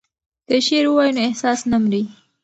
[0.47, 2.03] که شعر ووایو نو احساس نه مري.